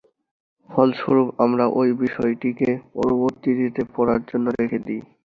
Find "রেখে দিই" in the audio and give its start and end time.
4.59-5.01